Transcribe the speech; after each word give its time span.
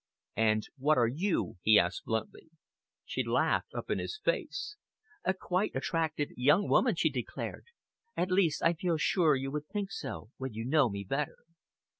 "And 0.37 0.65
what 0.79 0.97
are 0.97 1.05
you?" 1.07 1.57
he 1.61 1.77
asked 1.77 2.05
bluntly. 2.05 2.49
She 3.05 3.23
laughed 3.23 3.75
up 3.75 3.91
in 3.91 3.99
his 3.99 4.17
face. 4.17 4.75
"A 5.23 5.31
quite 5.35 5.75
attractive 5.75 6.29
young 6.35 6.67
woman," 6.67 6.95
she 6.95 7.11
declared, 7.11 7.65
"at 8.17 8.31
least 8.31 8.63
I 8.63 8.73
feel 8.73 8.97
sure 8.97 9.35
you 9.35 9.51
will 9.51 9.61
think 9.71 9.91
so 9.91 10.31
when 10.37 10.53
you 10.55 10.65
know 10.65 10.89
me 10.89 11.03
better." 11.03 11.37